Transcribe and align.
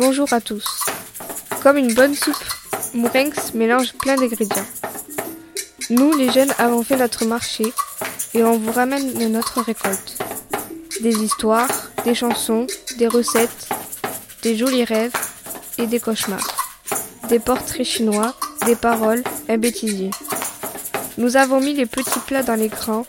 Bonjour 0.00 0.32
à 0.32 0.40
tous. 0.40 0.64
Comme 1.62 1.76
une 1.76 1.92
bonne 1.92 2.14
soupe, 2.14 2.42
Mourenx 2.94 3.52
mélange 3.52 3.92
plein 3.92 4.16
d'ingrédients. 4.16 4.64
Nous, 5.90 6.16
les 6.16 6.32
jeunes, 6.32 6.54
avons 6.56 6.82
fait 6.82 6.96
notre 6.96 7.26
marché 7.26 7.70
et 8.32 8.42
on 8.42 8.56
vous 8.56 8.72
ramène 8.72 9.28
notre 9.30 9.60
récolte. 9.60 10.16
Des 11.02 11.22
histoires, 11.22 11.68
des 12.06 12.14
chansons, 12.14 12.66
des 12.96 13.08
recettes, 13.08 13.68
des 14.40 14.56
jolis 14.56 14.84
rêves 14.84 15.12
et 15.76 15.86
des 15.86 16.00
cauchemars. 16.00 16.48
Des 17.28 17.38
portraits 17.38 17.84
chinois, 17.84 18.34
des 18.64 18.76
paroles, 18.76 19.22
un 19.50 19.58
bêtisier. 19.58 20.12
Nous 21.18 21.36
avons 21.36 21.60
mis 21.60 21.74
les 21.74 21.84
petits 21.84 22.20
plats 22.20 22.42
dans 22.42 22.54
l'écran 22.54 23.04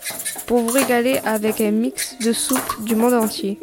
pour 0.46 0.60
vous 0.60 0.74
régaler 0.74 1.22
avec 1.24 1.62
un 1.62 1.72
mix 1.72 2.20
de 2.20 2.34
soupes 2.34 2.84
du 2.84 2.98
monde 2.98 3.14
entier. 3.14 3.62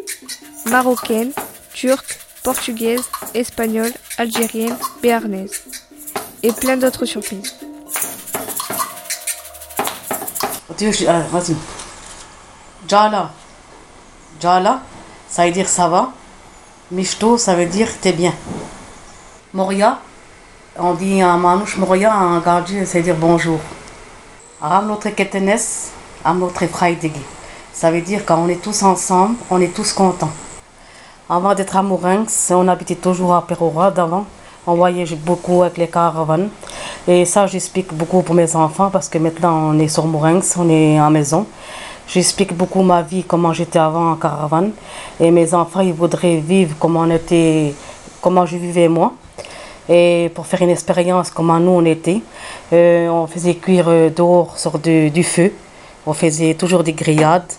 Marocaine, 0.65 1.33
turque, 1.75 2.18
portugaise, 2.49 3.05
espagnole, 3.35 3.93
algérienne, 4.17 4.75
béarnaise. 5.03 5.65
Et 6.43 6.51
plein 6.51 6.79
d'autres 6.79 7.05
surprises. 7.05 7.55
Ah. 11.07 11.25
Jala. 12.89 13.31
Jala, 14.41 14.81
ça 15.29 15.45
veut 15.45 15.53
dire 15.53 15.69
ça 15.69 15.89
va. 15.89 16.13
Mishto, 16.91 17.37
ça 17.37 17.55
veut 17.55 17.67
dire 17.67 17.89
t'es 18.01 18.15
bien. 18.15 18.33
Moria, 19.53 19.99
on 20.79 20.95
dit 20.95 21.23
en 21.23 21.37
manouche 21.37 21.77
Moria, 21.77 22.17
en 22.17 22.41
gardien, 22.41 22.87
ça 22.87 22.97
veut 22.97 23.05
dire 23.05 23.17
bonjour. 23.17 23.61
Aram 24.63 24.87
notre 24.87 25.11
ketenes, 25.11 25.91
am 26.25 26.39
notre 26.39 26.65
Ça 27.75 27.91
veut 27.91 28.01
dire 28.01 28.25
quand 28.25 28.39
on 28.39 28.49
est 28.49 28.63
tous 28.63 28.83
ensemble, 28.85 29.37
on 29.51 29.61
est 29.61 29.75
tous 29.75 29.93
contents. 29.93 30.33
Avant 31.31 31.55
d'être 31.55 31.77
à 31.77 31.83
Mourinx, 31.83 32.51
on 32.57 32.67
habitait 32.69 32.95
toujours 32.95 33.35
à 33.35 33.47
Perora 33.47 33.91
d'avant. 33.91 34.25
On 34.67 34.77
voyageait 34.77 35.15
beaucoup 35.15 35.63
avec 35.63 35.77
les 35.77 35.87
caravanes. 35.87 36.49
Et 37.07 37.27
ça, 37.27 37.47
j'explique 37.47 37.93
beaucoup 37.93 38.23
pour 38.23 38.35
mes 38.35 38.57
enfants 38.57 38.89
parce 38.89 39.11
que 39.11 39.19
maintenant 39.19 39.75
on 39.75 39.79
est 39.79 39.89
sur 39.89 40.07
Mourinx, 40.07 40.57
on 40.57 40.71
est 40.71 40.99
en 40.99 41.11
maison. 41.11 41.45
J'explique 42.07 42.55
beaucoup 42.57 42.81
ma 42.81 43.03
vie, 43.03 43.25
comment 43.25 43.53
j'étais 43.53 43.79
avant 43.79 44.13
en 44.13 44.17
caravane. 44.17 44.71
Et 45.21 45.31
mes 45.31 45.53
enfants, 45.53 45.81
ils 45.81 45.93
voudraient 45.93 46.39
vivre 46.39 46.75
comment 46.81 47.01
on 47.01 47.11
était, 47.11 47.75
comment 48.23 48.47
je 48.47 48.57
vivais 48.57 48.89
moi. 48.89 49.13
Et 49.87 50.31
pour 50.35 50.47
faire 50.47 50.63
une 50.63 50.71
expérience, 50.71 51.31
comment 51.31 51.61
nous 51.61 51.73
on 51.73 51.85
était, 51.85 52.23
euh, 52.73 53.07
on 53.09 53.27
faisait 53.27 53.57
cuire 53.57 54.11
dehors 54.17 54.59
sur 54.59 54.79
du, 54.79 55.23
feu. 55.25 55.53
On 56.07 56.15
faisait 56.15 56.55
toujours 56.55 56.83
des 56.85 56.95
grillades. 56.95 57.53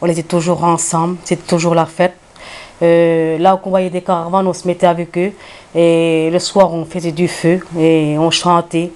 On 0.00 0.06
était 0.06 0.22
toujours 0.22 0.64
ensemble. 0.64 1.18
C'était 1.22 1.42
toujours 1.42 1.74
la 1.74 1.84
fête. 1.84 2.14
Euh, 2.82 3.38
là 3.38 3.60
on 3.62 3.68
voyait 3.68 3.90
des 3.90 4.00
caravanes, 4.00 4.46
on 4.46 4.52
se 4.52 4.66
mettait 4.66 4.86
avec 4.86 5.16
eux. 5.18 5.32
Et 5.74 6.30
le 6.32 6.38
soir, 6.38 6.72
on 6.72 6.84
faisait 6.84 7.12
du 7.12 7.28
feu 7.28 7.60
et 7.78 8.16
on 8.18 8.30
chantait. 8.30 8.90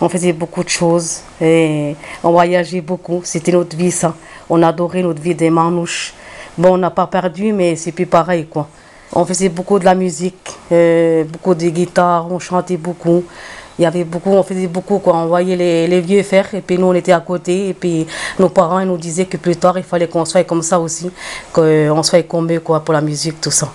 On 0.00 0.08
faisait 0.08 0.32
beaucoup 0.32 0.64
de 0.64 0.68
choses. 0.68 1.20
Et 1.40 1.94
on 2.24 2.32
voyageait 2.32 2.80
beaucoup. 2.80 3.20
C'était 3.24 3.52
notre 3.52 3.76
vie, 3.76 3.90
ça. 3.90 4.14
On 4.50 4.62
adorait 4.62 5.02
notre 5.02 5.20
vie 5.20 5.34
des 5.34 5.50
manouches. 5.50 6.14
Bon, 6.56 6.74
on 6.74 6.78
n'a 6.78 6.90
pas 6.90 7.06
perdu, 7.06 7.52
mais 7.52 7.76
c'est 7.76 7.92
plus 7.92 8.06
pareil, 8.06 8.46
quoi. 8.46 8.68
On 9.12 9.24
faisait 9.24 9.48
beaucoup 9.48 9.78
de 9.78 9.84
la 9.84 9.94
musique, 9.94 10.50
euh, 10.70 11.24
beaucoup 11.24 11.54
de 11.54 11.68
guitares, 11.68 12.30
on 12.30 12.38
chantait 12.38 12.76
beaucoup. 12.76 13.24
Il 13.78 13.82
y 13.82 13.86
avait 13.86 14.04
beaucoup, 14.04 14.30
on 14.30 14.42
faisait 14.42 14.66
beaucoup, 14.66 14.98
quoi. 14.98 15.16
On 15.16 15.26
voyait 15.26 15.56
les, 15.56 16.00
vieux 16.00 16.22
faire, 16.22 16.52
et 16.54 16.60
puis 16.60 16.78
nous, 16.78 16.86
on 16.86 16.94
était 16.94 17.12
à 17.12 17.20
côté. 17.20 17.68
Et 17.68 17.74
puis 17.74 18.06
nos 18.38 18.48
parents 18.48 18.84
nous 18.84 18.96
disaient 18.96 19.26
que 19.26 19.36
plus 19.36 19.56
tard, 19.56 19.78
il 19.78 19.84
fallait 19.84 20.08
qu'on 20.08 20.24
soit 20.24 20.44
comme 20.44 20.62
ça 20.62 20.80
aussi, 20.80 21.10
qu'on 21.52 22.02
soit 22.02 22.22
comme 22.22 22.48
pour 22.60 22.94
la 22.94 23.00
musique, 23.00 23.40
tout 23.40 23.50
ça. 23.50 23.70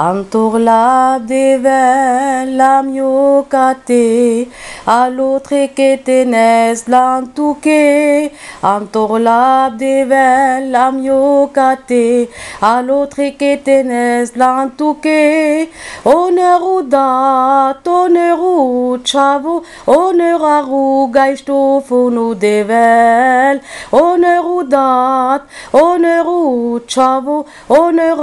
Antor 0.00 0.60
la 0.60 1.18
devel 1.18 2.56
la 2.56 2.82
miocate, 2.82 4.46
a 4.86 5.10
l'autre 5.10 5.74
que 5.74 5.96
tenez 5.96 6.84
l'antouke. 6.86 8.30
Antor 8.62 9.18
la 9.18 9.70
devel 9.76 10.70
la 10.70 10.92
miocate, 10.92 12.28
a 12.62 12.80
l'autre 12.80 13.26
que 13.40 13.56
tenez 13.56 14.30
l'antouke. 14.36 15.68
Honneur 16.04 16.62
ou 16.62 16.82
dat, 16.82 17.82
honneur 17.84 18.38
ou 18.38 18.98
chavo, 19.02 19.64
honneur 19.84 20.44
a 20.44 20.60
rougaïsto 20.62 21.82
nous 21.90 22.36
devel. 22.36 23.60
Honneur 23.90 24.46
ou 24.46 24.62
dat, 24.62 25.42
honneur 25.72 26.28
ou 26.28 26.78
chavo, 26.86 27.46
honneur 27.68 28.18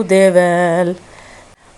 a 0.00 0.04
rougaïsto 0.04 0.84
nous 0.84 1.09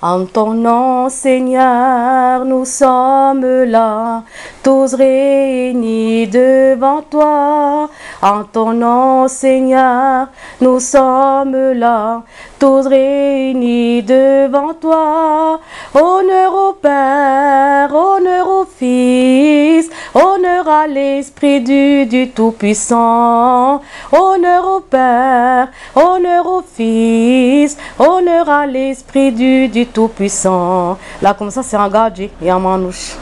en 0.03 0.27
ton 0.27 0.55
nom, 0.55 1.09
Seigneur, 1.09 2.45
nous 2.45 2.65
sommes 2.65 3.47
là, 3.65 4.25
tous 4.65 4.95
réunis 4.95 6.27
devant 6.27 7.03
toi. 7.03 7.89
En 8.21 8.43
ton 8.43 8.73
nom, 8.73 9.29
Seigneur, 9.29 10.27
nous 10.61 10.81
sommes 10.81 11.73
là, 11.75 12.23
tous 12.59 12.85
réunis 12.89 14.03
devant 14.03 14.75
toi. 14.75 15.61
Honneur 15.95 16.53
au 16.53 16.73
Père, 16.73 17.95
honneur 17.95 18.49
au 18.49 18.65
Fils, 18.65 19.89
honneur 20.15 20.69
à 20.69 20.89
l'Esprit 20.89 21.61
du, 21.61 22.07
du 22.07 22.31
Tout-Puissant. 22.31 23.81
Honneur 24.11 24.65
au 24.67 24.81
Père, 24.81 25.69
honneur 25.95 26.45
au 26.47 26.63
Fils, 26.63 27.77
honneur 28.01 28.49
à 28.49 28.67
l'Esprit 28.67 29.31
du, 29.31 29.69
du 29.69 29.92
Tout-Puissant. 29.93 30.99
Là, 31.21 31.35
comme 31.35 31.51
ça, 31.51 31.63
c'est 31.63 31.77
un 31.77 31.89
gadget 31.89 32.31
et 32.41 32.51
un 32.51 32.59
manouche. 32.59 33.17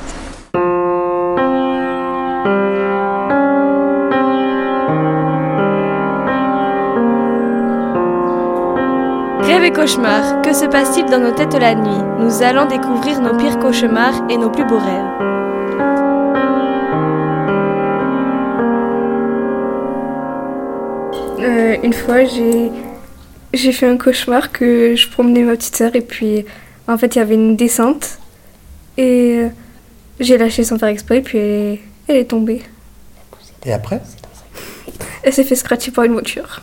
Rêve 9.42 9.64
et 9.64 9.72
cauchemar, 9.72 10.42
que 10.42 10.53
se 10.53 10.66
passe-t-il 10.66 11.06
dans 11.06 11.19
nos 11.19 11.32
têtes 11.32 11.58
la 11.58 11.75
nuit? 11.75 11.91
Nous 12.19 12.42
allons 12.42 12.66
découvrir 12.66 13.20
nos 13.20 13.37
pires 13.37 13.58
cauchemars 13.58 14.22
et 14.28 14.37
nos 14.37 14.50
plus 14.50 14.64
beaux 14.64 14.78
rêves. 14.78 15.31
Euh, 21.41 21.76
une 21.82 21.92
fois, 21.92 22.25
j'ai 22.25 22.70
j'ai 23.53 23.72
fait 23.72 23.87
un 23.87 23.97
cauchemar 23.97 24.53
que 24.53 24.94
je 24.97 25.09
promenais 25.09 25.43
ma 25.43 25.56
petite 25.56 25.77
sœur 25.77 25.94
et 25.97 26.00
puis 26.00 26.44
en 26.87 26.97
fait 26.99 27.15
il 27.15 27.19
y 27.19 27.22
avait 27.22 27.34
une 27.34 27.56
descente 27.56 28.19
et 28.97 29.38
euh, 29.38 29.49
j'ai 30.21 30.38
lâché 30.38 30.65
sans 30.65 30.78
faire 30.78 30.88
exprès 30.88 31.19
et 31.19 31.22
puis 31.22 31.38
elle 31.38 31.78
elle 32.09 32.16
est 32.16 32.25
tombée. 32.25 32.62
Et 33.65 33.72
après? 33.72 34.00
Elle 35.22 35.33
s'est 35.33 35.44
fait 35.44 35.55
scratcher 35.55 35.91
par 35.91 36.05
une 36.05 36.12
voiture. 36.12 36.61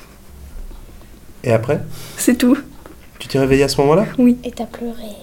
Et 1.44 1.54
après? 1.54 1.80
C'est 2.18 2.36
tout. 2.36 2.58
Tu 3.20 3.28
t'es 3.28 3.40
réveillé 3.40 3.64
à 3.64 3.70
ce 3.70 3.80
moment-là? 3.82 4.06
Oui. 4.18 4.38
Et 4.44 4.52
t'as 4.52 4.66
pleuré. 4.66 5.16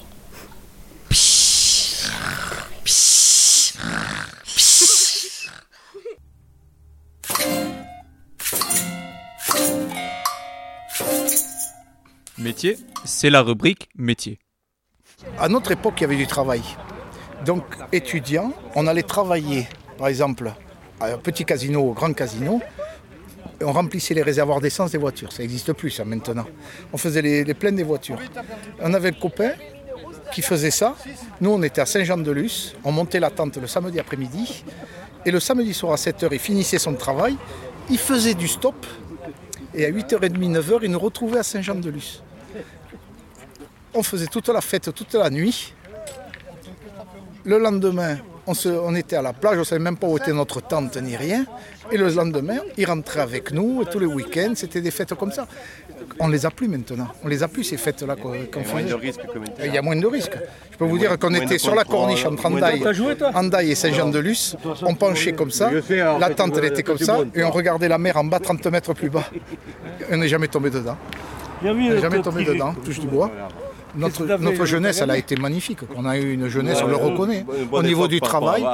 C'est 13.05 13.31
la 13.31 13.43
rubrique 13.43 13.89
métier. 13.97 14.39
À 15.39 15.49
notre 15.49 15.73
époque, 15.73 15.95
il 15.99 16.03
y 16.03 16.05
avait 16.05 16.17
du 16.17 16.27
travail. 16.27 16.63
Donc, 17.45 17.65
étudiants, 17.93 18.53
on 18.75 18.87
allait 18.87 19.03
travailler, 19.03 19.67
par 19.99 20.09
exemple, 20.09 20.53
à 21.01 21.07
un 21.07 21.19
petit 21.19 21.45
casino, 21.45 21.81
au 21.81 21.93
grand 21.93 22.13
casino, 22.13 22.61
on 23.61 23.73
remplissait 23.73 24.15
les 24.15 24.23
réservoirs 24.23 24.61
d'essence 24.61 24.91
des 24.91 24.99
voitures. 24.99 25.33
Ça 25.33 25.43
n'existe 25.43 25.73
plus, 25.73 25.91
ça, 25.91 26.05
maintenant. 26.05 26.47
On 26.93 26.99
faisait 26.99 27.23
les, 27.23 27.45
les 27.45 27.55
pleines 27.55 27.77
des 27.77 27.83
voitures. 27.83 28.19
On 28.81 28.93
avait 28.93 29.11
le 29.11 29.21
copain 29.21 29.53
qui 30.33 30.43
faisait 30.43 30.71
ça. 30.71 30.97
Nous, 31.41 31.51
on 31.51 31.63
était 31.63 31.81
à 31.81 31.87
Saint-Jean-de-Luz. 31.87 32.75
On 32.85 32.93
montait 32.93 33.21
la 33.21 33.31
tente 33.31 33.57
le 33.57 33.67
samedi 33.67 33.99
après-midi. 33.99 34.65
Et 35.25 35.31
le 35.31 35.41
samedi 35.41 35.73
soir 35.73 35.93
à 35.93 35.97
7h, 35.97 36.29
il 36.33 36.39
finissait 36.39 36.79
son 36.79 36.95
travail. 36.95 37.37
Il 37.89 37.99
faisait 37.99 38.35
du 38.35 38.49
stop. 38.49 38.87
Et 39.75 39.87
à 39.87 39.91
8h30, 39.91 40.39
9h, 40.39 40.81
il 40.83 40.91
nous 40.91 40.99
retrouvait 40.99 41.39
à 41.39 41.43
Saint-Jean-de-Luz. 41.43 42.23
On 43.95 44.03
faisait 44.03 44.27
toute 44.27 44.49
la 44.49 44.61
fête, 44.61 44.93
toute 44.95 45.15
la 45.15 45.31
nuit. 45.31 45.73
Le 47.45 47.59
lendemain, 47.59 48.17
on, 48.47 48.95
était 48.95 49.17
à 49.17 49.23
la 49.23 49.33
plage, 49.33 49.57
on 49.57 49.61
ne 49.61 49.65
savait 49.65 49.83
même 49.83 49.97
pas 49.97 50.07
où 50.07 50.17
était 50.17 50.33
notre 50.33 50.61
tente 50.61 50.97
ni 50.97 51.17
rien. 51.17 51.45
Et 51.93 51.97
le 51.97 52.09
lendemain, 52.09 52.59
il 52.77 52.87
rentrait 52.87 53.21
avec 53.21 53.53
nous 53.53 53.83
et 53.83 53.87
tous 53.87 53.99
les 53.99 54.07
week-ends, 54.07 54.53
c'était 54.55 54.81
des 54.81 54.91
fêtes 54.91 55.15
comme 55.15 55.33
ça. 55.33 55.47
On 56.19 56.29
les 56.29 56.45
a 56.45 56.51
plus 56.51 56.69
maintenant. 56.69 57.09
On 57.23 57.29
les 57.29 57.43
a 57.43 57.49
plus 57.49 57.65
ces 57.65 57.77
fêtes-là 57.77 58.17
qu'on 58.17 58.65
faisait. 58.65 58.97
Il 59.65 59.75
y 59.75 59.79
a 59.79 59.83
moins 59.83 59.97
de 59.97 60.07
risques. 60.07 60.37
Je 60.73 60.77
peux 60.77 60.85
vous 60.85 60.99
dire 60.99 61.19
qu'on 61.19 61.35
était 61.35 61.59
sur 61.59 61.75
la 61.75 61.85
corniche 61.85 62.25
entre 62.25 62.47
Andaille, 62.47 63.71
et 63.71 63.75
Saint-Jean-de-Luz. 63.75 64.57
On 64.83 64.95
penchait 64.95 65.33
comme 65.33 65.51
ça. 65.51 65.71
La 66.19 66.31
tente, 66.31 66.57
elle 66.59 66.67
était 66.67 66.83
comme 66.83 66.99
ça. 66.99 67.19
Et 67.35 67.45
on 67.45 67.51
regardait 67.51 67.89
la 67.89 67.99
mer 67.99 68.17
en 68.17 68.25
bas 68.25 68.41
30 68.41 68.67
mètres 68.67 68.93
plus 68.95 69.11
bas. 69.11 69.25
On 70.11 70.17
n'est 70.17 70.29
jamais 70.29 70.49
tombé 70.49 70.71
dedans. 70.71 70.97
N'est 71.63 72.01
jamais 72.01 72.21
tombé 72.23 72.45
dedans, 72.45 72.75
touche 72.85 73.01
du 73.01 73.07
bois. 73.07 73.31
notre, 73.97 74.65
jeunesse, 74.65 75.01
elle 75.01 75.11
a 75.11 75.17
été 75.17 75.37
magnifique. 75.37 75.79
On 75.97 76.05
a 76.05 76.17
eu 76.19 76.33
une 76.35 76.49
jeunesse, 76.49 76.81
on 76.85 76.89
le 76.89 76.97
reconnaît. 76.97 77.45
Au 77.73 77.83
niveau 77.83 78.09
du 78.09 78.21
travail, 78.21 78.65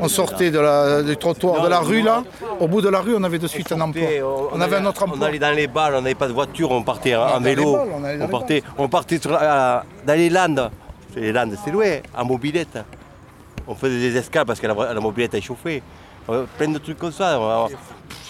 on 0.00 0.08
sortait 0.08 0.50
de 0.50 0.58
la, 0.58 1.02
du 1.02 1.16
trottoir, 1.16 1.62
de 1.62 1.68
la 1.68 1.80
rue 1.80 2.02
là. 2.02 2.22
Au 2.60 2.68
bout 2.68 2.80
de 2.80 2.88
la 2.88 3.00
rue, 3.00 3.14
on 3.16 3.24
avait 3.24 3.38
de 3.38 3.46
suite 3.46 3.70
un 3.72 3.80
emploi. 3.80 4.04
On 4.52 4.60
avait 4.60 4.76
un 4.76 4.86
autre 4.86 5.02
On 5.06 5.10
emploi. 5.10 5.26
allait 5.28 5.38
dans 5.38 5.50
les 5.54 5.66
balles, 5.66 5.94
on 5.96 6.02
n'avait 6.02 6.14
pas 6.14 6.28
de 6.28 6.32
voiture, 6.32 6.70
on 6.70 6.82
partait 6.82 7.16
en, 7.16 7.40
vélo. 7.40 7.76
on 8.20 8.28
partait, 8.28 8.62
on 8.78 8.88
partait 8.88 9.18
sur 9.18 9.30
la- 9.32 9.84
dans 10.06 10.14
les 10.14 10.30
Landes. 10.30 10.70
Les 11.16 11.32
Landes, 11.32 11.56
c'est 11.64 11.70
loin, 11.72 11.98
en 12.16 12.24
mobilette. 12.24 12.78
On 13.66 13.74
faisait 13.74 13.98
des 13.98 14.16
escales 14.16 14.46
parce 14.46 14.60
que 14.60 14.66
la, 14.66 14.94
la 14.94 15.00
mobilette 15.00 15.34
est 15.34 15.40
chauffée. 15.40 15.82
Plein 16.56 16.68
de 16.68 16.78
trucs 16.78 16.98
comme 16.98 17.12
ça. 17.12 17.38
On- 17.40 17.68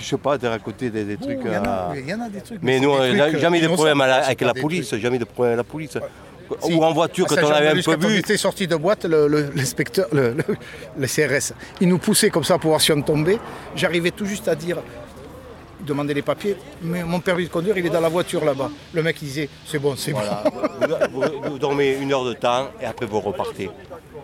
Je 0.01 0.05
sais 0.05 0.17
pas, 0.17 0.39
de 0.39 0.47
raconter 0.47 0.91
des, 0.91 1.05
des 1.05 1.17
Oh, 1.21 1.25
trucs. 1.25 1.39
Il 1.45 1.53
y, 1.53 1.57
en 1.57 1.65
a, 1.65 1.69
euh, 1.93 2.01
il 2.01 2.09
y 2.09 2.15
en 2.15 2.21
a 2.21 2.29
des 2.29 2.41
trucs. 2.41 2.59
Mais 2.63 2.79
nous, 2.79 2.91
on 2.91 3.13
n'a 3.15 3.37
jamais 3.37 3.61
de 3.61 3.67
problème 3.67 3.99
la- 3.99 4.27
avec 4.27 4.41
la 4.41 4.55
police, 4.55 4.87
trucs. 4.89 5.01
jamais 5.03 5.19
de 5.19 5.25
problème 5.25 5.55
avec 5.55 5.67
la 5.67 5.71
police. 5.73 5.99
Si. 6.63 6.73
Ou 6.73 6.83
en 6.85 6.93
voiture, 6.93 7.27
quand 7.27 7.35
on 7.43 7.51
avait 7.51 7.69
un 7.79 7.83
peu 7.83 7.97
bu. 7.97 8.17
était 8.17 8.37
sorti 8.39 8.67
de 8.69 8.77
boîte, 8.77 9.05
le- 9.05 9.51
l'inspecteur, 9.55 10.07
le, 10.13 10.35
le- 10.35 10.57
le 10.99 11.07
CRS, 11.07 11.53
il 11.81 11.89
nous 11.89 11.99
poussait 11.99 12.31
comme 12.31 12.45
ça 12.45 12.57
pour 12.59 12.71
voir 12.71 12.81
si 12.81 12.91
on 12.93 13.03
tombait. 13.03 13.39
J'arrivais 13.77 14.13
tout 14.13 14.25
juste 14.25 14.47
à 14.49 14.55
dire, 14.55 14.79
il 15.81 15.87
demandait 15.87 16.15
les 16.15 16.23
papiers, 16.23 16.57
mais 16.83 17.03
mon 17.05 17.21
permis 17.21 17.45
de 17.45 17.51
conduire, 17.51 17.77
il 17.79 17.87
est 17.87 17.91
dans 17.91 18.01
la 18.01 18.09
voiture 18.09 18.45
là-bas. 18.45 18.71
Le 18.93 19.03
mec, 19.03 19.17
il 19.23 19.27
disait, 19.27 19.49
c'est 19.67 19.79
bon, 19.79 19.95
c'est 19.97 20.13
Voilà. 20.13 20.43
vous, 21.13 21.21
vous- 21.21 21.51
vous 21.51 21.59
dormez 21.59 21.97
une 22.01 22.13
heure 22.13 22.25
de 22.25 22.35
temps 22.35 22.69
et 22.81 22.85
après 22.85 23.07
vous 23.07 23.21
repartez. 23.21 23.71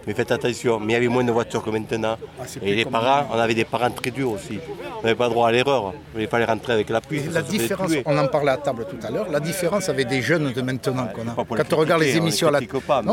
Mais 0.07 0.13
faites 0.13 0.33
attention, 0.33 0.79
mais 0.81 0.93
il 0.93 0.97
y 0.97 0.97
avait 0.97 1.09
moins 1.09 1.25
de 1.25 1.33
voitures 1.33 1.63
que 1.65 1.71
maintenant. 1.71 2.19
Ah, 2.39 2.45
et 2.63 2.75
les 2.75 2.85
parents, 2.85 3.27
on 3.33 3.39
avait 3.39 3.55
des 3.55 3.65
parents 3.65 3.91
très 3.91 4.11
durs 4.11 4.33
aussi. 4.33 4.59
On 4.99 5.03
n'avait 5.03 5.15
pas 5.15 5.31
droit 5.31 5.49
à 5.49 5.53
l'erreur. 5.53 5.95
Il 6.19 6.27
fallait 6.29 6.45
rentrer 6.45 6.75
avec 6.75 6.91
la 6.91 7.01
pluie. 7.01 7.23
La 7.33 7.41
différence, 7.41 7.91
on 8.05 8.19
en 8.19 8.27
parlait 8.27 8.51
à 8.51 8.59
table 8.59 8.85
tout 8.91 8.99
à 9.07 9.11
l'heure, 9.11 9.31
la 9.31 9.41
différence 9.41 9.89
avec 9.89 10.09
des 10.09 10.21
jeunes 10.21 10.53
de 10.53 10.61
maintenant 10.61 11.07
qu'on 11.07 11.29
a. 11.29 11.35
Quand 11.57 11.73
on 11.73 11.77
regarde 11.77 12.03
les 12.03 12.17
émissions 12.19 12.49
à 12.49 12.51
la 12.51 12.61
non, 12.61 12.67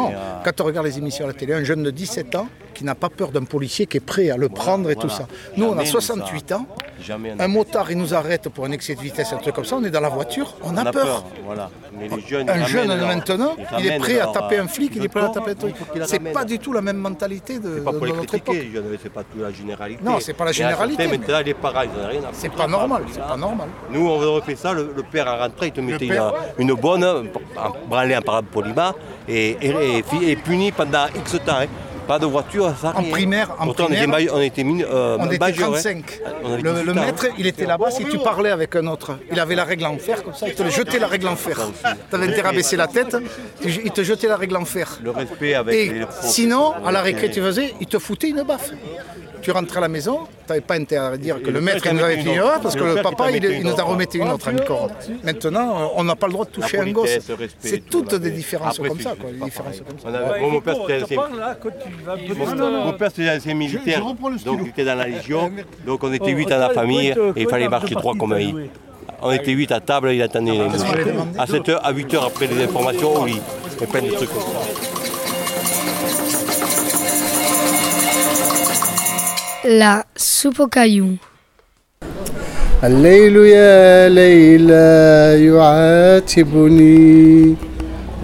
mais, 0.10 0.16
euh, 0.16 0.18
quand 0.44 0.60
on 0.60 0.64
regarde 0.66 0.86
les 0.86 0.98
émissions 0.98 1.24
à 1.24 1.28
la 1.30 1.34
télé, 1.34 1.54
un 1.54 1.64
jeune 1.64 1.84
de 1.84 1.92
17 1.92 2.36
ans 2.36 2.50
qui 2.74 2.84
n'a 2.84 2.96
pas 2.96 3.10
peur 3.10 3.32
d'un 3.32 3.44
policier 3.46 3.86
qui 3.86 3.96
est 3.98 4.02
prêt 4.02 4.30
à 4.30 4.36
le 4.36 4.50
prendre 4.50 4.90
et 4.90 4.96
tout 4.98 5.10
ça. 5.10 5.28
Nous, 5.56 5.66
on 5.66 5.68
a 5.68 5.72
Jamais, 5.72 5.84
nous, 5.86 5.90
68 5.92 6.50
ça. 6.50 6.58
ans. 6.58 6.66
Jamais 7.02 7.34
Un 7.40 7.48
motard, 7.48 7.92
il 7.92 7.98
nous 7.98 8.14
arrête 8.14 8.50
pour 8.50 8.66
un 8.66 8.72
excès 8.72 8.96
de 8.96 9.02
vitesse, 9.02 9.34
un 9.34 9.38
truc 9.38 9.56
comme 9.56 9.66
ça, 9.66 9.76
on 9.78 9.84
est 9.84 9.90
dans 9.90 10.00
la 10.02 10.10
voiture, 10.10 10.54
on 10.64 10.78
a, 10.78 10.84
on 10.84 10.86
a 10.86 10.92
peur. 10.92 11.06
peur. 11.06 11.24
Voilà. 11.46 11.70
Mais 11.98 12.08
les 12.08 12.22
jeunes, 12.22 12.50
Un 12.50 12.66
jeune 12.66 12.88
leur- 12.96 13.08
maintenant, 13.08 13.56
il 13.80 13.88
est 13.88 14.00
prêt 14.00 14.20
à 14.20 14.28
taper 14.28 14.60
euh, 14.60 14.64
un 14.64 14.68
flic, 14.68 14.94
il 14.96 15.04
est 15.06 15.08
prêt 15.08 15.24
à 15.24 15.30
taper 15.30 15.52
un 15.52 15.56
truc. 15.56 15.76
C'est 16.06 16.20
pas 16.20 16.46
du 16.46 16.60
tout 16.60 16.74
la 16.74 16.82
même 16.82 16.98
mentalité 16.98 17.60
de, 17.60 17.76
C'est 17.78 17.84
pas 17.84 17.92
de 17.92 17.98
pour 17.98 18.06
les 18.06 18.14
notre 18.14 18.36
époque. 18.36 18.56
c'est 19.02 19.10
pas 19.10 19.24
la 19.36 19.52
généralité. 19.52 20.04
Non, 20.04 20.20
c'est 20.20 20.34
pas 20.34 20.44
la 20.46 20.50
à 20.50 20.54
généralité, 20.54 21.08
mais- 21.08 21.18
Maintenant, 21.18 21.42
les 21.46 21.54
parents, 21.54 21.82
ils 21.84 22.02
n'ont 22.02 22.08
rien 22.08 22.22
à 22.22 22.30
C'est 22.34 22.50
pas 22.50 22.64
ça, 22.64 22.68
normal, 22.68 23.04
c'est 23.12 23.20
pas 23.20 23.38
normal. 23.38 23.68
Nous, 23.92 24.08
on 24.08 24.22
aurait 24.24 24.42
fait 24.42 24.56
ça, 24.56 24.74
le, 24.74 24.94
père 25.12 25.28
en 25.28 25.38
rentrant, 25.38 25.66
il 25.66 25.72
te 25.72 25.82
mettait 25.82 26.10
une, 26.58 26.74
bonne, 26.74 27.30
branlée 27.88 28.16
en 28.16 28.22
parlant 28.22 28.44
poliment, 28.44 28.94
et, 29.28 29.58
et, 29.62 30.36
puni 30.36 30.72
pendant 30.72 31.06
X 31.16 31.38
temps. 31.46 31.60
Hein. 32.02 32.06
Pas 32.08 32.20
de 32.20 32.26
voiture, 32.26 32.74
ça 32.82 32.94
En 32.96 33.04
primaire, 33.04 33.52
en 33.60 33.66
Pourtant, 33.66 33.86
on 33.86 33.92
était, 33.94 33.98
primaire, 34.08 34.32
ma- 34.32 34.38
on 34.38 34.42
était, 34.42 34.64
euh, 34.66 35.18
On 35.20 35.26
était 35.28 35.38
majeurs, 35.38 35.70
hein. 35.70 35.82
35. 35.82 36.20
On 36.44 36.54
avait 36.54 36.62
Le, 36.62 36.72
18 36.74 36.84
le 36.86 36.92
ans, 36.92 36.96
maître, 37.06 37.26
hein. 37.30 37.34
il 37.38 37.48
était 37.48 37.66
là-bas. 37.66 37.92
Si 37.92 38.06
tu 38.06 38.18
parlais 38.20 38.50
avec 38.50 38.76
un 38.76 38.88
autre, 38.88 39.18
il 39.32 39.40
avait 39.40 39.56
la 39.56 39.64
règle 39.64 39.86
en 39.86 39.98
fer 39.98 40.24
comme 40.24 40.34
ça, 40.34 40.48
il 40.48 40.56
te 40.56 40.68
jetait 40.70 41.00
la 41.00 41.08
règle 41.08 41.28
en 41.28 41.36
fer. 41.36 41.58
Tu 42.10 42.16
avais 42.16 42.28
intérêt 42.28 42.50
à 42.50 42.52
baisser 42.54 42.76
la 42.78 42.88
tête, 42.88 43.16
il 43.64 43.92
te 43.92 44.04
jetait 44.04 44.28
la 44.28 44.38
règle 44.38 44.58
en 44.58 44.66
fer. 44.66 45.00
Le 45.04 45.12
respect 45.12 45.54
avec 45.54 45.76
Et 45.76 45.90
les 45.90 46.06
sinon, 46.22 46.74
à 46.86 46.92
la 46.92 47.02
récré, 47.02 47.30
tu 47.30 47.42
faisais, 47.42 47.74
il 47.80 47.88
te 47.88 48.00
foutait 48.00 48.30
une 48.30 48.44
baffe. 48.44 48.72
Tu 49.42 49.52
rentrais 49.52 49.78
à 49.80 49.82
la 49.82 49.88
maison, 49.88 50.20
tu 50.46 50.50
n'avais 50.50 50.62
pas 50.62 50.76
intérêt 50.76 51.14
à 51.14 51.18
dire 51.18 51.42
que 51.42 51.48
Et 51.50 51.52
le 51.52 51.54
le 51.54 51.62
maître 51.62 51.86
il 51.86 51.94
nous 51.94 52.04
avait 52.04 52.22
une 52.22 52.40
autre. 52.40 52.60
parce 52.62 52.76
Et 52.76 52.80
que 52.80 52.84
le 52.84 53.02
papa 53.02 53.32
il, 53.32 53.42
nous 53.64 53.70
en 53.70 53.74
autre. 53.74 53.86
remettait 53.86 54.18
une 54.20 54.30
autre 54.30 54.52
encore. 54.54 54.90
Maintenant, 55.24 55.92
on 55.96 56.04
n'a 56.04 56.16
pas 56.16 56.28
le 56.28 56.34
droit 56.34 56.46
de 56.46 56.52
toucher 56.52 56.78
La 56.78 56.84
un 56.84 56.92
gosse. 56.92 57.10
C'est 57.60 57.80
tout, 57.90 58.02
toutes 58.02 58.14
a 58.14 58.20
des 58.20 58.32
différences 58.32 58.78
comme 58.80 59.00
ça. 59.00 59.16
mon 60.40 60.62
père, 62.94 63.12
c'était 63.16 63.52
un 63.52 63.54
militaire, 63.54 64.02
donc 64.46 64.60
il 64.64 64.68
était 64.70 64.86
dans 64.86 64.96
la 64.96 65.08
Légion, 65.08 65.52
donc 65.86 66.04
on 66.04 66.14
était 66.14 66.34
Oh, 66.34 66.38
8 66.38 66.46
dans 66.50 66.58
la 66.58 66.66
toi, 66.68 66.76
famille 66.76 67.08
et 67.36 67.42
il 67.42 67.48
fallait 67.48 67.68
marcher 67.68 67.96
trois 67.96 68.14
comme 68.16 68.34
un. 68.34 68.66
On 69.24 69.32
était 69.32 69.52
8 69.52 69.72
à 69.72 69.80
table, 69.80 70.12
il 70.14 70.22
attendait 70.22 70.52
les 70.52 71.40
À 71.40 71.46
7 71.46 71.70
heures, 71.70 71.86
à 71.86 71.92
8 71.92 72.14
heures 72.16 72.26
après 72.26 72.48
les 72.48 72.64
informations, 72.64 73.22
au 73.22 73.26
lit. 73.26 73.42
Et 73.82 73.86
plein 73.86 74.02
de 74.02 74.10
trucs 74.12 74.30
comme 74.32 74.42
ça. 74.42 74.48
La 79.65 80.05
soupe 80.17 80.61
aux 80.61 80.69
cailloux. 80.69 81.17
الليل 82.85 83.37
يا 83.37 84.09
ليلى 84.09 85.47
يعاتبني 85.47 87.55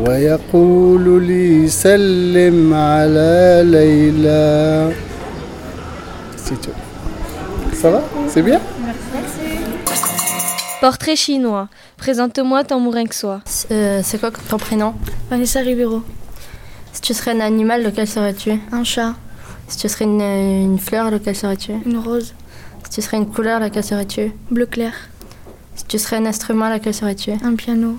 ويقول 0.00 1.22
لي 1.22 1.68
سلم 1.68 2.74
على 2.74 3.62
ليلى 3.64 4.92
C'est 6.36 6.60
tout. 6.60 6.76
Ça 7.80 7.90
va 7.90 8.02
C'est 8.28 8.42
bien 8.42 8.60
Portrait 10.80 11.16
chinois. 11.16 11.68
Présente-moi 11.96 12.64
ton 12.64 12.80
mourin 12.80 13.06
que 13.06 13.14
soit. 13.14 13.40
Euh, 13.70 14.00
c'est 14.02 14.18
quoi 14.20 14.30
ton 14.50 14.58
prénom 14.58 14.94
Vanessa 15.30 15.60
Ribeiro. 15.60 16.02
Si 16.92 17.00
tu 17.00 17.14
serais 17.14 17.30
un 17.30 17.40
animal, 17.40 17.84
lequel 17.84 18.06
serais-tu 18.06 18.50
Un 18.72 18.84
chat. 18.84 19.14
Si 19.67 19.77
tu 19.77 19.89
serais 19.89 20.05
une, 20.05 20.21
une 20.21 20.79
fleur, 20.79 21.11
lequel 21.11 21.35
serais-tu? 21.35 21.73
Une 21.85 21.97
rose. 21.97 22.33
Si 22.85 22.89
tu 22.89 23.01
serais 23.01 23.17
une 23.17 23.27
couleur, 23.27 23.59
laquelle 23.59 23.83
serais-tu? 23.83 24.31
Bleu 24.49 24.65
clair. 24.65 24.93
Si 25.75 25.85
tu 25.85 25.99
serais 25.99 26.17
un 26.17 26.25
instrument, 26.25 26.69
lequel 26.69 26.93
serais-tu? 26.93 27.31
Un 27.43 27.55
piano. 27.55 27.97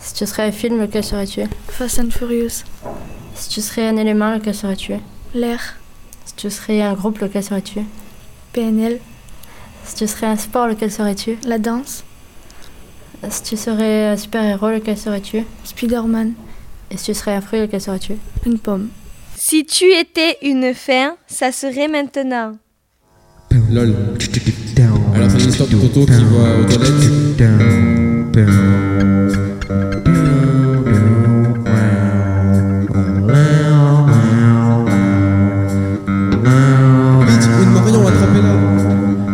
Si 0.00 0.14
tu 0.14 0.26
serais 0.26 0.48
un 0.48 0.52
film, 0.52 0.80
lequel 0.80 1.02
serais-tu? 1.02 1.42
Fast 1.68 1.98
and 1.98 2.10
Furious. 2.10 2.64
Si 3.34 3.48
tu 3.48 3.60
serais 3.60 3.88
un 3.88 3.96
élément, 3.96 4.30
lequel 4.32 4.54
serais-tu? 4.54 4.94
L'air. 5.34 5.76
Si 6.26 6.34
tu 6.34 6.50
serais 6.50 6.82
un 6.82 6.92
groupe, 6.94 7.18
lequel 7.18 7.42
serais-tu? 7.42 7.80
PNL. 8.52 9.00
Si 9.84 9.94
tu 9.94 10.06
serais 10.06 10.26
un 10.26 10.36
sport, 10.36 10.66
lequel 10.68 10.92
serais-tu? 10.92 11.38
La 11.46 11.58
danse. 11.58 12.04
Si 13.30 13.42
tu 13.42 13.56
serais 13.56 14.08
un 14.08 14.16
super-héros, 14.16 14.70
lequel 14.70 14.96
serais-tu? 14.98 15.44
Spider-Man. 15.64 16.34
Et 16.90 16.96
si 16.96 17.06
tu 17.06 17.14
serais 17.14 17.34
un 17.34 17.40
fruit, 17.40 17.60
lequel 17.60 17.80
serais-tu? 17.80 18.14
Une 18.46 18.58
pomme. 18.58 18.88
Si 19.50 19.64
tu 19.64 19.86
étais 19.94 20.36
une 20.42 20.74
fin, 20.74 21.16
ça 21.26 21.52
serait 21.52 21.88
maintenant. 21.88 22.58
LOL. 23.72 23.94
Alors 25.14 25.30
c'est 25.30 25.38
l'histoire 25.38 25.70
de 25.70 25.76
Toto 25.76 26.04
qui 26.04 26.12
va 26.12 26.58
aux 26.58 26.64
toilettes. 26.64 27.38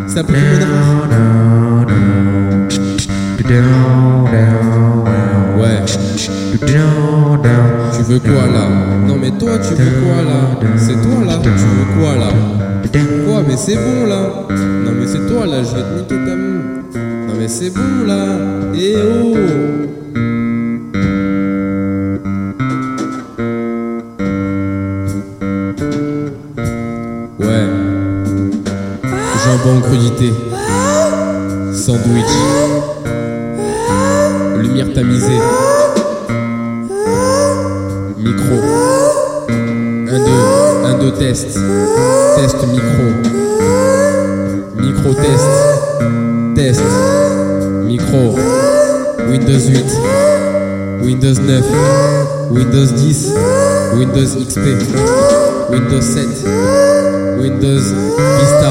C'est 0.06 0.22
un 0.22 0.32
rare. 4.22 4.54
Ouais. 5.58 5.82
Tu 7.96 8.02
veux 8.04 8.20
quoi 8.20 8.46
là? 8.46 8.83
Non 9.06 9.16
mais 9.20 9.30
toi 9.32 9.58
tu 9.58 9.74
veux 9.74 9.90
quoi 10.02 10.22
là 10.22 10.58
C'est 10.76 11.00
toi 11.02 11.24
là 11.26 11.38
Tu 11.42 11.48
veux 11.48 12.00
quoi 12.00 12.16
là 12.16 12.30
Quoi 13.26 13.42
mais 13.46 13.56
c'est 13.56 13.74
bon 13.76 14.06
là 14.06 14.46
Non 14.50 14.92
mais 14.98 15.06
c'est 15.06 15.26
toi 15.26 15.46
là, 15.46 15.62
je 15.62 15.74
vais 15.74 15.82
te 15.82 15.94
niquer 15.98 16.24
ta 16.26 16.36
mou. 16.36 16.60
Non 17.28 17.34
mais 17.38 17.48
c'est 17.48 17.70
bon 17.70 18.06
là 18.06 18.26
Eh 18.74 18.96
oh 18.96 19.36
Ouais. 27.38 27.66
Jambon 29.44 29.80
crudité. 29.80 30.32
Sandwich. 31.72 32.24
Lumière 34.60 34.92
tamisée. 34.92 35.40
Micro. 38.18 38.83
1, 40.14 40.22
2, 40.22 40.30
1, 40.30 41.00
2, 41.00 41.10
test. 41.18 41.58
Test 42.36 42.56
micro. 42.70 43.06
Micro 44.78 45.12
test. 45.12 45.48
Test. 46.54 46.86
Micro. 47.82 48.22
Windows 49.26 49.66
8. 49.70 51.02
Windows 51.02 51.38
9. 51.40 52.54
Windows 52.54 52.90
10. 52.92 53.98
Windows 53.98 54.36
XP. 54.36 54.66
Windows 55.70 56.06
7. 56.06 57.40
Windows 57.40 57.86
Vista. 58.38 58.70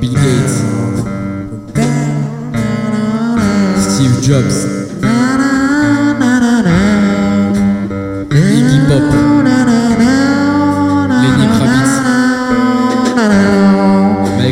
Bill 0.00 0.14
Gates. 0.24 0.56
Steve 3.84 4.22
Jobs. 4.22 4.75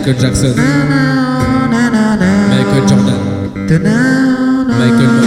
Michael 0.04 0.20
Jackson. 0.20 0.54
Michael 2.50 2.86
Jordan. 2.86 3.82
Michael 4.68 5.08
Mann. 5.08 5.23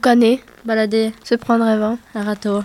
Boucaner, 0.00 0.40
Balader, 0.66 1.12
se 1.24 1.34
prendre 1.36 1.64
un 1.64 1.78
vin. 1.78 1.98
un 2.14 2.22
râteau, 2.22 2.60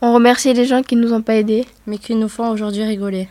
On 0.00 0.14
remercie 0.14 0.50
les 0.54 0.64
gens 0.64 0.82
qui 0.82 0.96
nous 0.96 1.12
ont 1.12 1.20
pas 1.20 1.34
aidés. 1.34 1.66
mais 1.86 1.98
qui 1.98 2.14
nous 2.14 2.30
font 2.30 2.48
aujourd'hui 2.48 2.82
rigoler. 2.84 3.28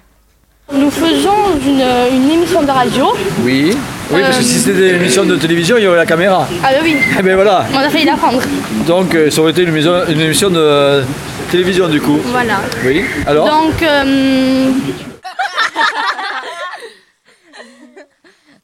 Nous 0.72 0.92
faisons 0.92 1.58
une, 1.66 1.82
une 2.16 2.30
émission 2.30 2.62
de 2.62 2.70
radio. 2.70 3.08
Oui, 3.44 3.76
oui 4.12 4.22
parce 4.22 4.38
que 4.38 4.44
si 4.44 4.60
c'était 4.60 4.90
une 4.92 4.98
émission 4.98 5.26
de 5.26 5.36
télévision, 5.36 5.78
il 5.80 5.84
y 5.86 5.88
aurait 5.88 5.98
la 5.98 6.06
caméra. 6.06 6.48
Ah 6.64 6.68
bah 6.74 6.78
oui, 6.84 6.96
Eh 7.18 7.24
ben 7.24 7.34
voilà. 7.34 7.66
on 7.74 7.78
a 7.80 7.90
failli 7.90 8.06
l'apprendre. 8.06 8.40
Donc 8.86 9.16
euh, 9.16 9.32
ça 9.32 9.42
aurait 9.42 9.50
été 9.50 9.64
une 9.64 9.70
émission, 9.70 10.06
une 10.08 10.22
émission 10.22 10.52
de 10.52 11.02
télévision 11.50 11.90
du 11.90 12.00
coup. 12.00 12.20
Voilà. 12.26 12.62
Oui. 12.86 13.04
Alors 13.26 13.48
Donc, 13.50 13.82
euh, 13.82 14.70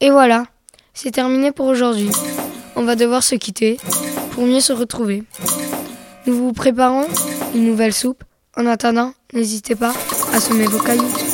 Et 0.00 0.10
voilà, 0.10 0.44
c'est 0.94 1.10
terminé 1.10 1.50
pour 1.50 1.66
aujourd'hui. 1.66 2.10
On 2.76 2.84
va 2.84 2.94
devoir 2.94 3.22
se 3.24 3.34
quitter 3.34 3.78
pour 4.40 4.48
mieux 4.48 4.60
se 4.60 4.72
retrouver. 4.72 5.22
Nous 6.26 6.34
vous 6.34 6.54
préparons 6.54 7.06
une 7.54 7.66
nouvelle 7.66 7.92
soupe. 7.92 8.24
En 8.56 8.64
attendant, 8.64 9.12
n'hésitez 9.34 9.74
pas 9.74 9.92
à 10.32 10.40
semer 10.40 10.64
vos 10.64 10.78
cailloux. 10.78 11.29